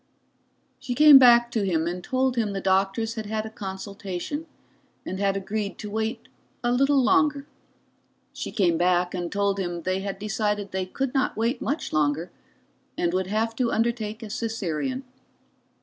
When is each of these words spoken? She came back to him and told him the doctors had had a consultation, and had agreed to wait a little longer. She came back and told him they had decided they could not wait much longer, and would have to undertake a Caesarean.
She 0.79 0.95
came 0.95 1.19
back 1.19 1.51
to 1.51 1.63
him 1.63 1.85
and 1.85 2.03
told 2.03 2.35
him 2.35 2.53
the 2.53 2.59
doctors 2.59 3.13
had 3.13 3.27
had 3.27 3.45
a 3.45 3.51
consultation, 3.51 4.47
and 5.05 5.19
had 5.19 5.37
agreed 5.37 5.77
to 5.77 5.91
wait 5.91 6.27
a 6.63 6.71
little 6.71 7.03
longer. 7.03 7.45
She 8.33 8.51
came 8.51 8.79
back 8.79 9.13
and 9.13 9.31
told 9.31 9.59
him 9.59 9.83
they 9.83 9.99
had 9.99 10.17
decided 10.17 10.71
they 10.71 10.87
could 10.87 11.13
not 11.13 11.37
wait 11.37 11.61
much 11.61 11.93
longer, 11.93 12.31
and 12.97 13.13
would 13.13 13.27
have 13.27 13.55
to 13.57 13.71
undertake 13.71 14.23
a 14.23 14.29
Caesarean. 14.29 15.03